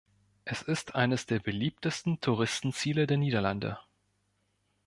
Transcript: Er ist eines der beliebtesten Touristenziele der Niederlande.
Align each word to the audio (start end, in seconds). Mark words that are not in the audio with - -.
Er 0.45 0.67
ist 0.67 0.95
eines 0.95 1.27
der 1.27 1.37
beliebtesten 1.39 2.19
Touristenziele 2.21 3.05
der 3.05 3.17
Niederlande. 3.17 3.77